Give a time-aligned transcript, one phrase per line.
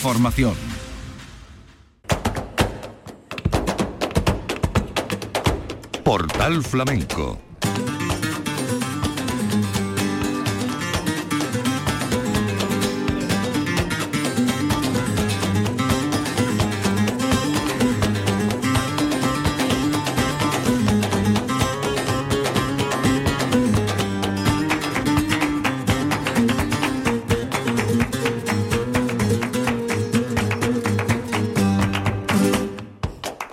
[0.00, 0.54] información.
[6.02, 7.49] Portal Flamenco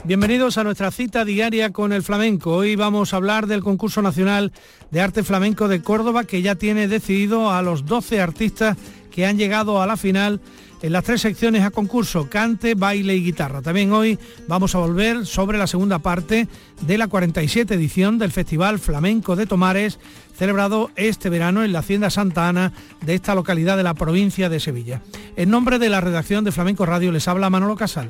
[0.08, 2.54] Bienvenidos a nuestra cita diaria con el flamenco.
[2.54, 4.54] Hoy vamos a hablar del concurso nacional
[4.90, 8.78] de arte flamenco de Córdoba que ya tiene decidido a los 12 artistas
[9.12, 10.40] que han llegado a la final
[10.82, 13.62] en las tres secciones a concurso, cante, baile y guitarra.
[13.62, 16.48] También hoy vamos a volver sobre la segunda parte
[16.84, 20.00] de la 47 edición del Festival Flamenco de Tomares,
[20.38, 22.72] celebrado este verano en la Hacienda Santa Ana
[23.06, 25.02] de esta localidad de la provincia de Sevilla.
[25.36, 28.10] En nombre de la redacción de Flamenco Radio les habla Manolo Casal.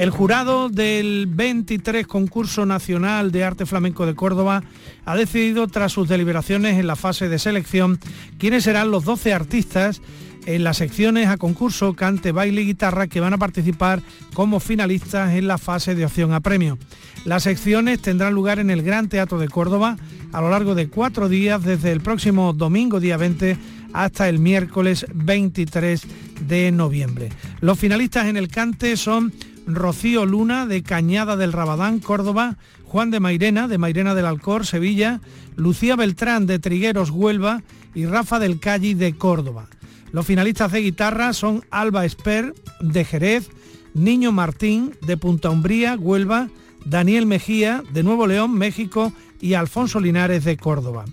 [0.00, 4.62] El jurado del 23 concurso nacional de arte flamenco de Córdoba
[5.04, 7.98] ha decidido tras sus deliberaciones en la fase de selección
[8.38, 10.00] quiénes serán los 12 artistas
[10.46, 14.00] en las secciones a concurso cante, baile y guitarra que van a participar
[14.32, 16.78] como finalistas en la fase de opción a premio.
[17.26, 19.98] Las secciones tendrán lugar en el Gran Teatro de Córdoba
[20.32, 23.58] a lo largo de cuatro días desde el próximo domingo día 20
[23.92, 26.02] hasta el miércoles 23
[26.46, 27.28] de noviembre.
[27.60, 29.32] Los finalistas en el cante son
[29.74, 35.20] Rocío Luna de Cañada del Rabadán, Córdoba, Juan de Mairena de Mairena del Alcor, Sevilla,
[35.56, 37.62] Lucía Beltrán de Trigueros, Huelva
[37.94, 39.68] y Rafa del Calle de Córdoba.
[40.12, 43.48] Los finalistas de guitarra son Alba Esper de Jerez,
[43.94, 46.48] Niño Martín de Punta Umbría, Huelva,
[46.84, 51.04] Daniel Mejía de Nuevo León, México y Alfonso Linares de Córdoba.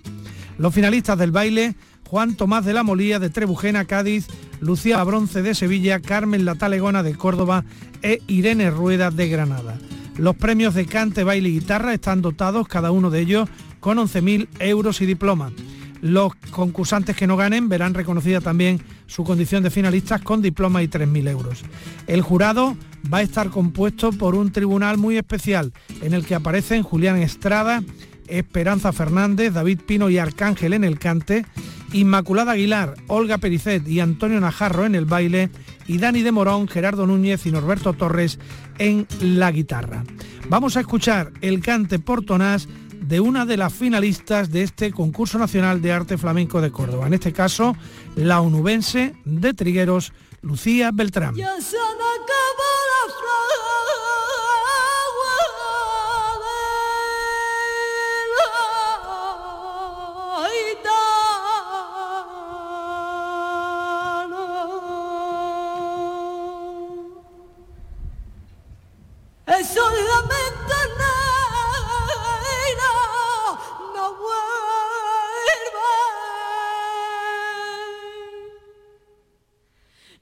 [0.58, 1.76] Los finalistas del baile,
[2.08, 4.28] Juan Tomás de la Molía de Trebujena, Cádiz,
[4.60, 7.66] Lucía Bronce de Sevilla, Carmen La Talegona de Córdoba
[8.00, 9.76] e Irene Rueda de Granada.
[10.16, 14.48] Los premios de cante, baile y guitarra están dotados, cada uno de ellos, con 11.000
[14.60, 15.52] euros y diploma.
[16.00, 20.88] Los concursantes que no ganen verán reconocida también su condición de finalistas con diploma y
[20.88, 21.62] 3.000 euros.
[22.06, 22.74] El jurado
[23.12, 27.82] va a estar compuesto por un tribunal muy especial en el que aparecen Julián Estrada,
[28.28, 31.44] Esperanza Fernández, David Pino y Arcángel en el cante,
[31.92, 35.50] Inmaculada Aguilar, Olga Pericet y Antonio Najarro en el baile
[35.86, 38.38] y Dani de Morón, Gerardo Núñez y Norberto Torres
[38.78, 40.04] en la guitarra.
[40.48, 42.68] Vamos a escuchar el cante portonás
[43.00, 47.14] de una de las finalistas de este concurso nacional de arte flamenco de Córdoba, en
[47.14, 47.74] este caso
[48.16, 50.12] la onubense de Trigueros,
[50.42, 51.34] Lucía Beltrán.
[69.64, 72.92] Solamente negra
[73.94, 74.38] no vuelve.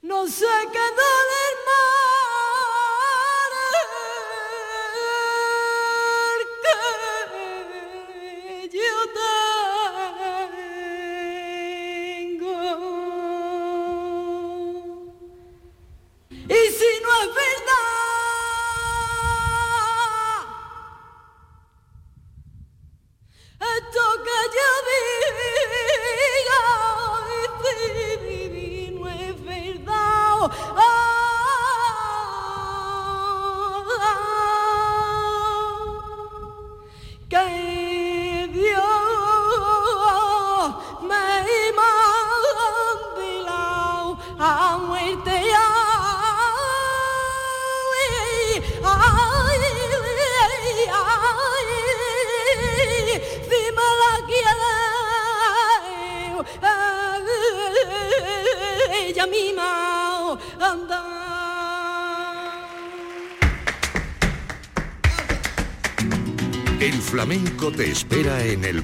[0.01, 0.85] No sé qué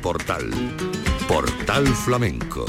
[0.04, 0.52] portal.
[1.30, 2.66] Portal Flamenco.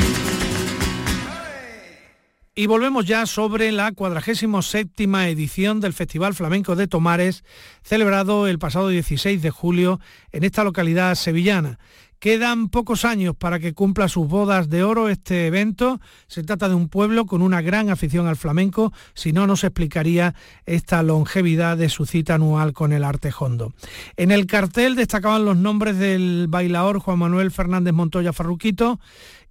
[2.57, 7.43] Y volvemos ya sobre la 47 edición del Festival Flamenco de Tomares,
[7.83, 9.99] celebrado el pasado 16 de julio
[10.31, 11.81] en esta localidad sevillana.
[12.21, 16.01] Quedan pocos años para que cumpla sus bodas de oro este evento.
[16.29, 20.37] Se trata de un pueblo con una gran afición al flamenco, si no nos explicaría
[20.65, 23.75] esta longevidad de su cita anual con el arte hondo.
[24.17, 29.01] En el cartel destacaban los nombres del bailador Juan Manuel Fernández Montoya Farruquito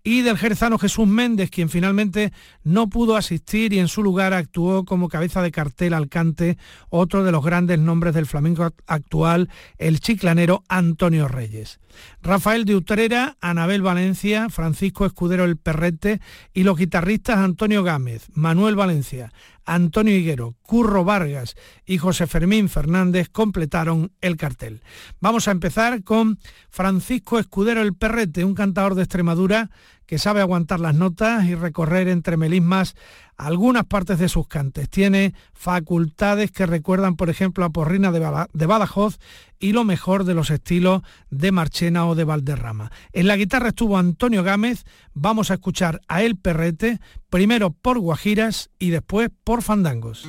[0.04, 2.34] y del jerezano Jesús Méndez, quien finalmente
[2.64, 6.58] no pudo asistir y en su lugar actuó como cabeza de cartel alcante
[6.90, 11.80] otro de los grandes nombres del flamenco actual, el chiclanero Antonio Reyes.
[12.22, 16.20] Rafael de Utrera, Anabel Valencia, Francisco Escudero El Perrete
[16.54, 19.32] y los guitarristas Antonio Gámez, Manuel Valencia,
[19.66, 21.56] Antonio Higuero, Curro Vargas
[21.86, 24.82] y José Fermín Fernández completaron el cartel.
[25.20, 26.40] Vamos a empezar con
[26.70, 29.70] Francisco Escudero El Perrete, un cantador de Extremadura
[30.06, 32.96] que sabe aguantar las notas y recorrer entre melismas
[33.38, 34.90] algunas partes de sus cantes.
[34.90, 39.20] Tiene facultades que recuerdan, por ejemplo, a Porrina de Badajoz
[39.60, 42.92] y lo mejor de los estilos de Marchena o de Valderrama.
[43.12, 44.84] En la guitarra estuvo Antonio Gámez,
[45.14, 47.00] vamos a escuchar a El Perrete,
[47.30, 50.28] primero por Guajiras y después por Fandangos.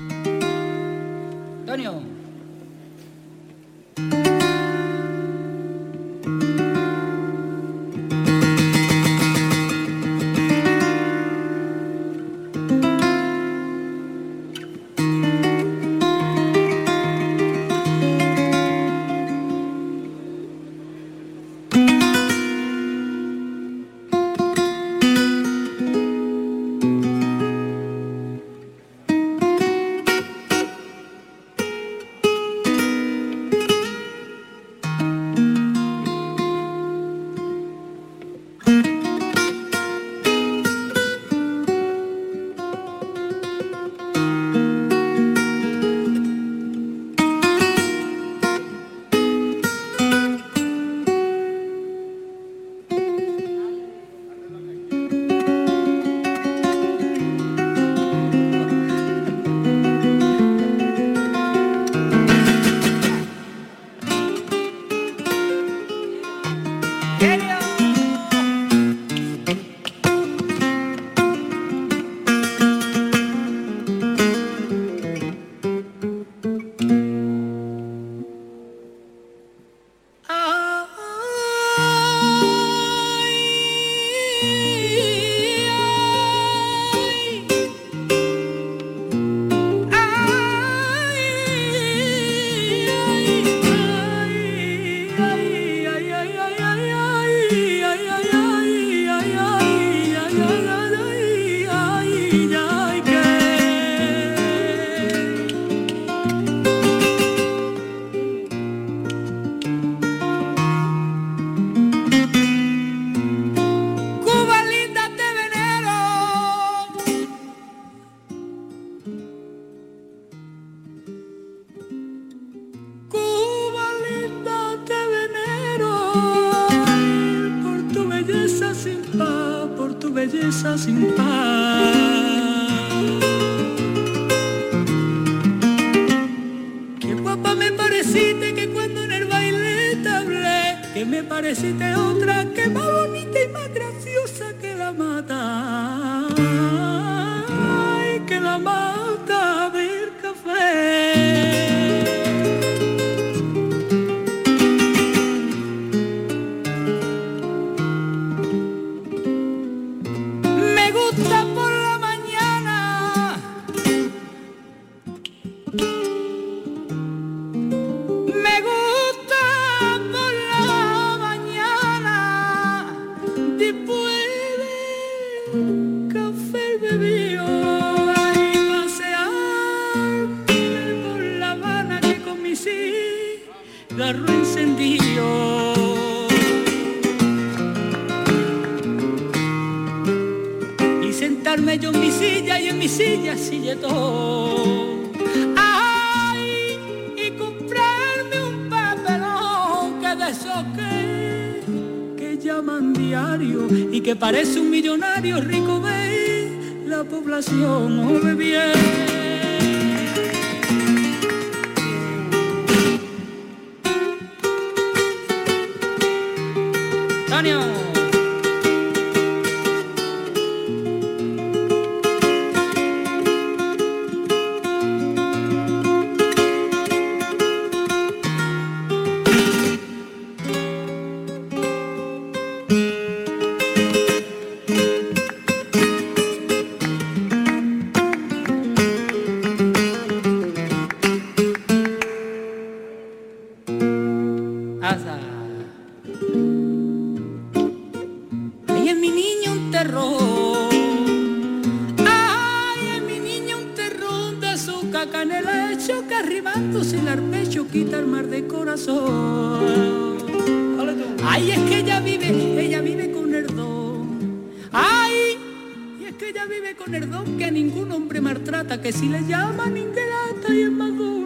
[1.61, 2.24] Antonio.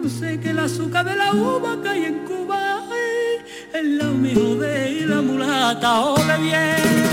[0.09, 2.81] Dulce que el azúcar de la uva hay en Cuba.
[2.91, 7.08] Ay, es la mijo de la mulata, ole bien.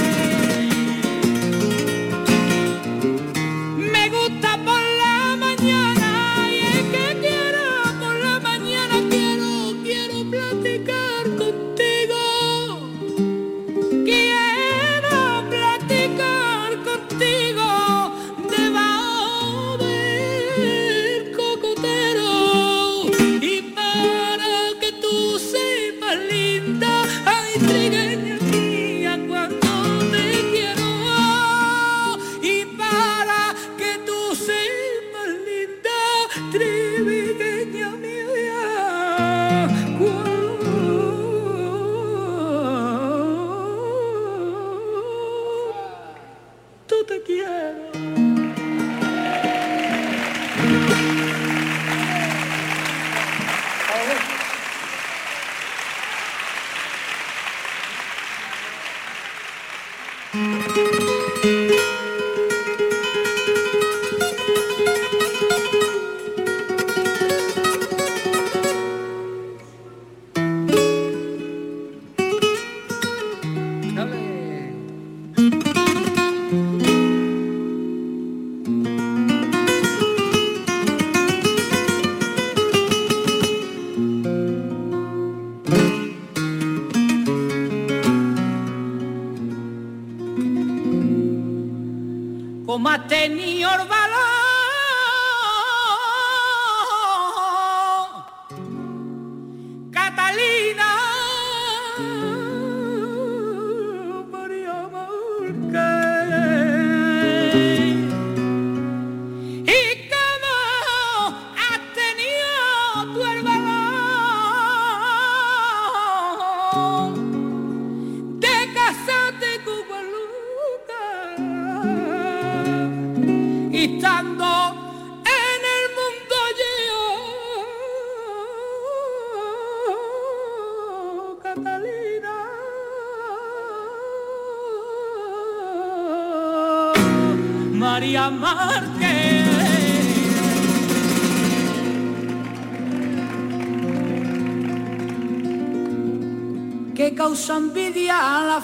[147.36, 148.64] Causa envidia a las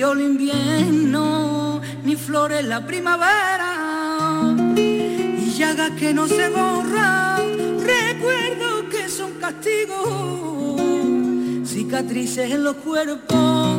[0.00, 7.42] frío el invierno, ni flores la primavera, y llagas que no se borran,
[7.84, 10.08] recuerdo que son castigos,
[11.66, 13.78] cicatrices en los cuerpos,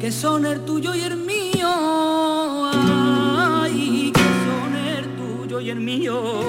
[0.00, 1.70] que son el tuyo y el mío,
[4.12, 6.48] que son el tuyo y el mío.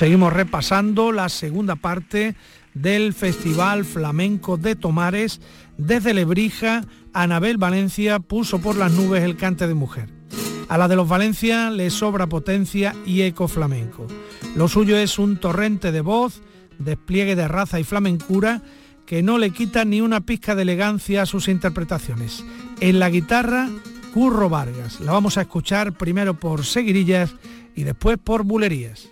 [0.00, 2.34] Seguimos repasando la segunda parte
[2.72, 5.42] del Festival Flamenco de Tomares.
[5.76, 10.08] Desde Lebrija, Anabel Valencia puso por las nubes el cante de mujer.
[10.70, 14.06] A la de los Valencia le sobra potencia y eco flamenco.
[14.56, 16.40] Lo suyo es un torrente de voz,
[16.78, 18.62] despliegue de raza y flamencura
[19.04, 22.42] que no le quita ni una pizca de elegancia a sus interpretaciones.
[22.80, 23.68] En la guitarra,
[24.14, 24.98] Curro Vargas.
[25.00, 27.34] La vamos a escuchar primero por seguirillas
[27.74, 29.10] y después por bulerías.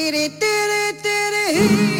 [0.00, 1.99] Tiri, tiri, tiri.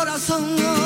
[0.00, 0.79] corazón.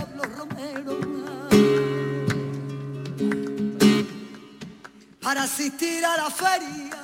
[0.00, 0.94] Pablo Romero.
[5.20, 7.00] Para asistir a la feria.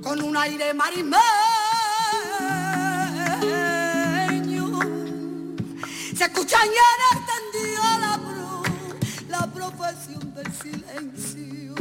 [0.00, 1.18] Con un aire marismeño.
[6.16, 6.76] Se escucha en el
[7.32, 8.62] tendido la, pro,
[9.28, 11.74] la profesión del silencio.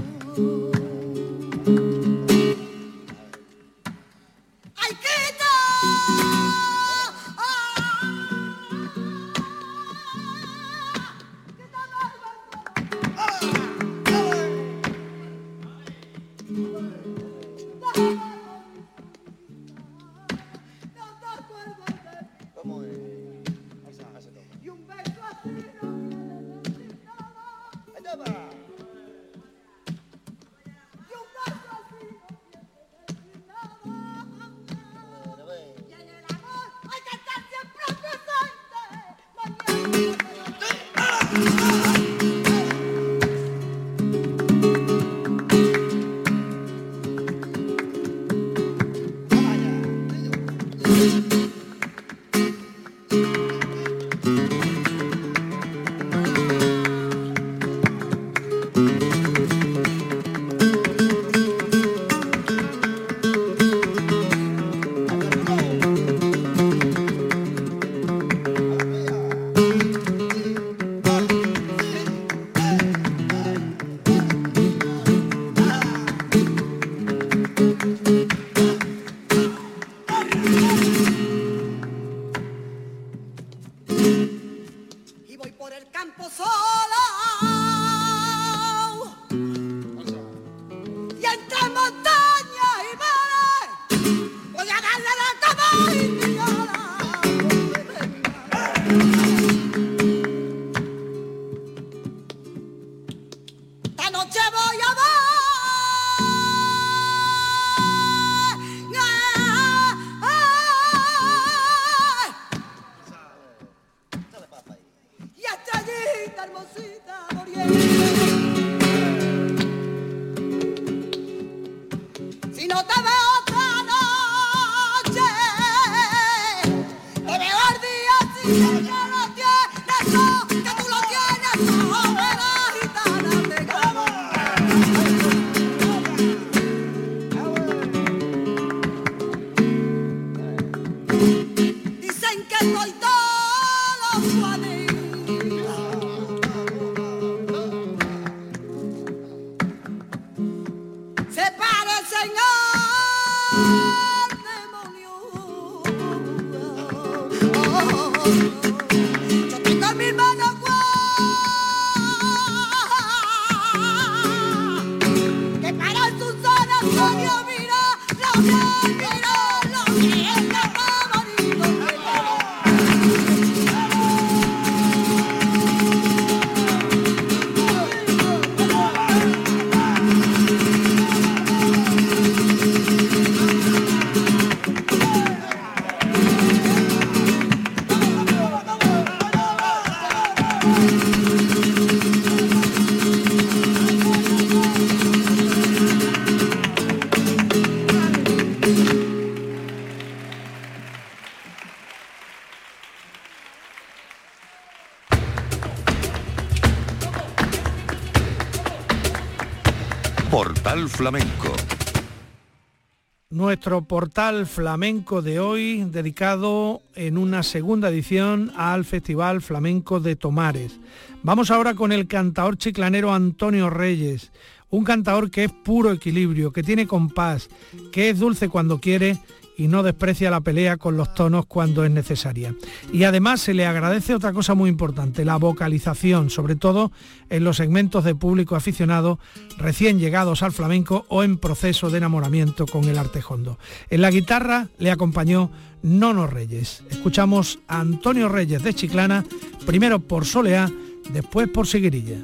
[213.62, 220.80] Nuestro portal flamenco de hoy dedicado en una segunda edición al Festival Flamenco de Tomares.
[221.22, 224.32] Vamos ahora con el cantaor chiclanero Antonio Reyes,
[224.72, 227.50] un cantaor que es puro equilibrio, que tiene compás,
[227.92, 229.20] que es dulce cuando quiere
[229.62, 232.56] y no desprecia la pelea con los tonos cuando es necesaria.
[232.92, 236.92] Y además se le agradece otra cosa muy importante, la vocalización, sobre todo
[237.30, 239.20] en los segmentos de público aficionado
[239.60, 243.60] recién llegados al flamenco o en proceso de enamoramiento con el arte hondo.
[243.92, 245.52] En la guitarra le acompañó
[245.84, 246.84] Nono Reyes.
[246.90, 249.24] Escuchamos a Antonio Reyes de Chiclana,
[249.68, 250.72] primero por Soleá,
[251.14, 252.18] después por Seguirilla.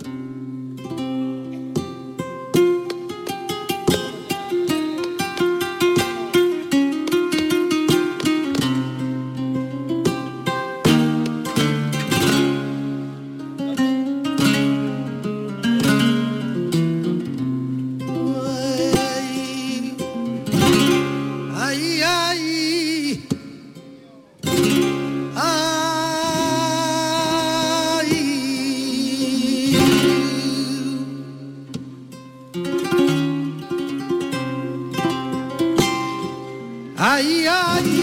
[36.99, 37.96] Ai, ai,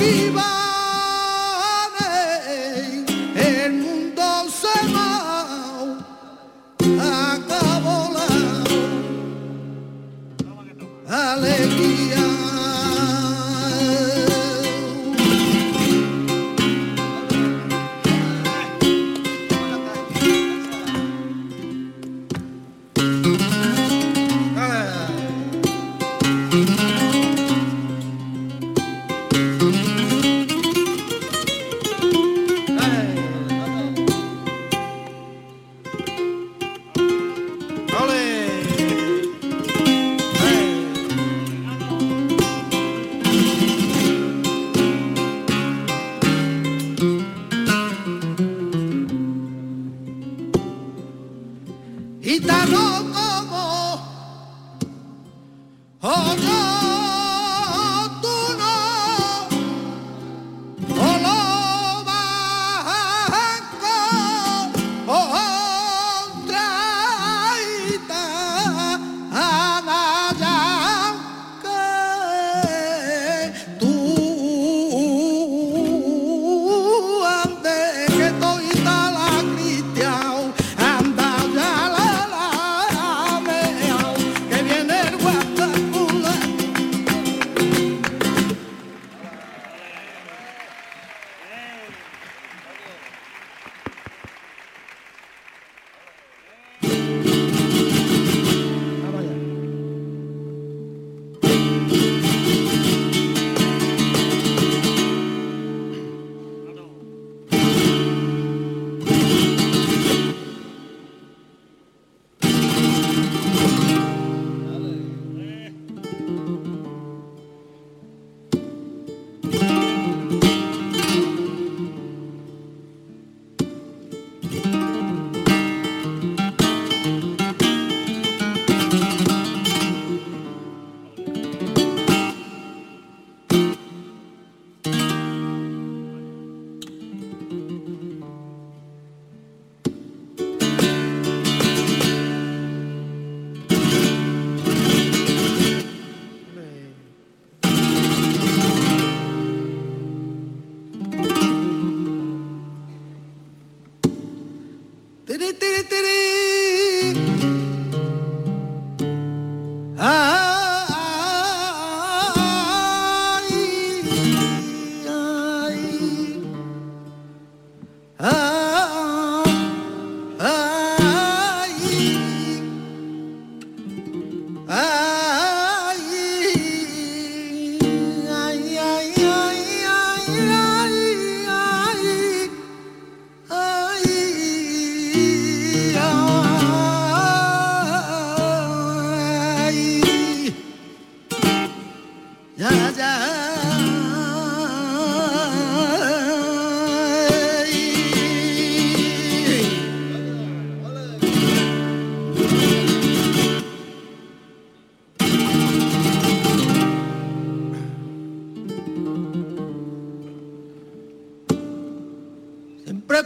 [0.00, 0.59] viva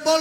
[0.05, 0.21] por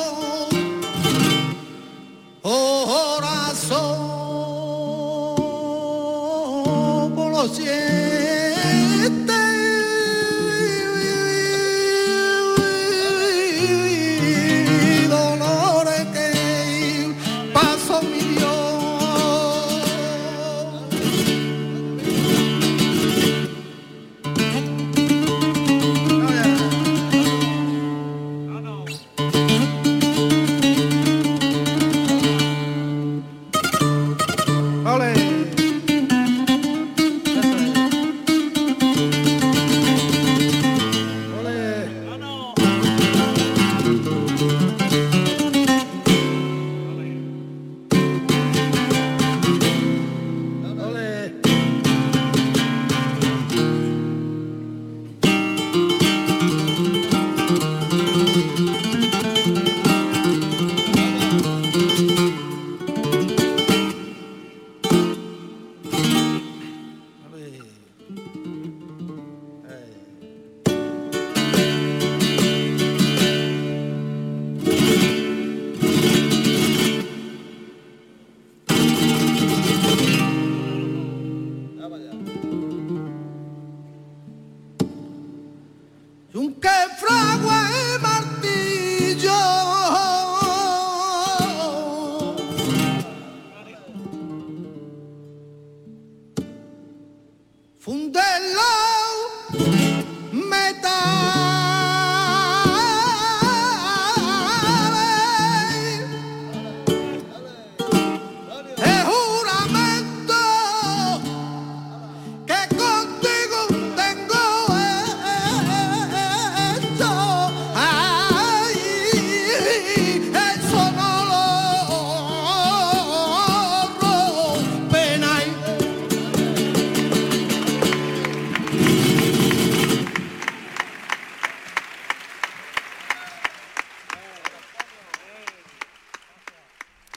[7.16, 7.97] Por los siete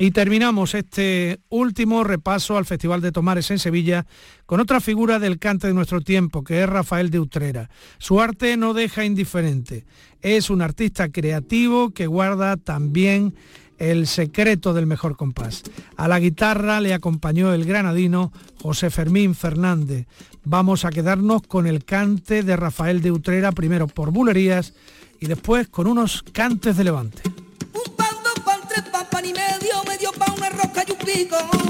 [0.01, 4.07] Y terminamos este último repaso al Festival de Tomares en Sevilla
[4.47, 7.69] con otra figura del cante de nuestro tiempo, que es Rafael de Utrera.
[7.99, 9.85] Su arte no deja indiferente.
[10.23, 13.35] Es un artista creativo que guarda también
[13.77, 15.65] el secreto del mejor compás.
[15.99, 18.33] A la guitarra le acompañó el granadino
[18.63, 20.07] José Fermín Fernández.
[20.45, 24.73] Vamos a quedarnos con el cante de Rafael de Utrera, primero por bulerías
[25.21, 27.23] y después con unos cantes de levante.
[31.29, 31.70] Rosca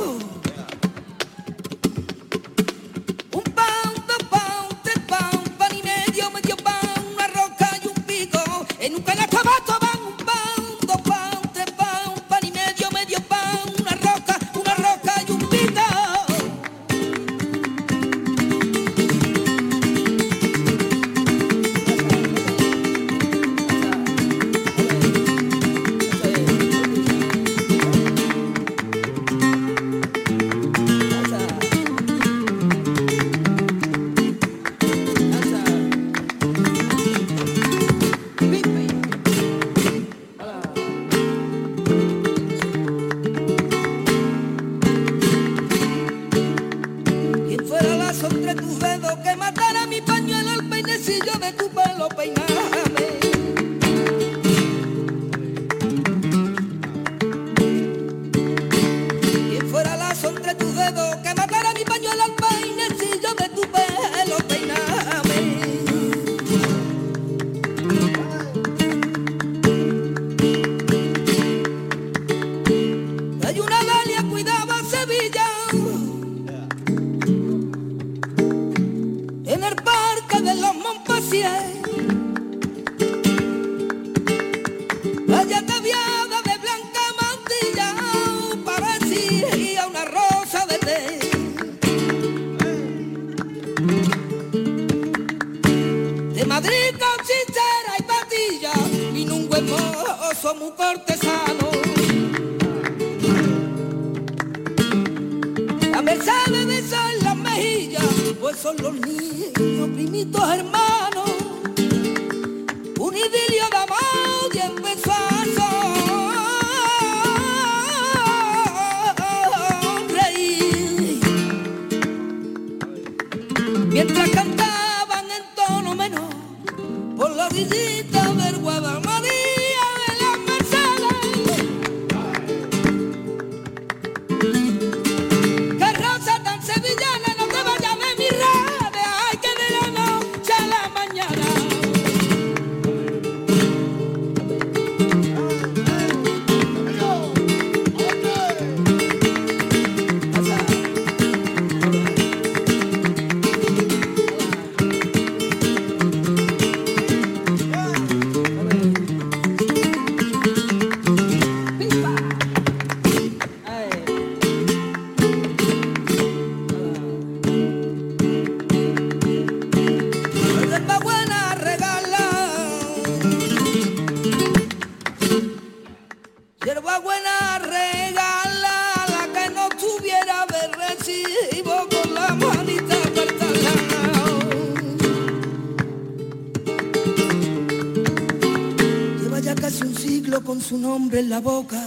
[191.40, 191.84] boca.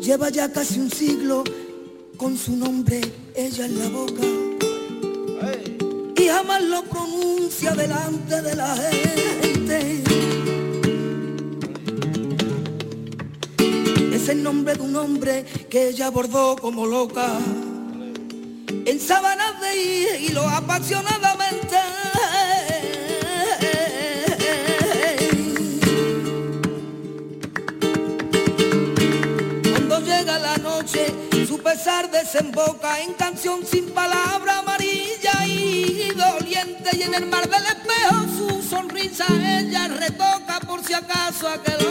[0.00, 1.44] Lleva ya casi un siglo
[2.16, 3.00] con su nombre
[3.34, 4.22] ella en la boca
[6.16, 10.02] y jamás lo pronuncia delante de la gente.
[14.12, 17.38] Es el nombre de un hombre que ella bordó como loca
[18.84, 21.19] en sábanas de hilo apasionadamente.
[32.32, 36.96] Desemboca en canción sin palabra amarilla y doliente.
[36.96, 39.26] Y en el mar del espejo su sonrisa
[39.58, 41.89] ella retoca por si acaso aquel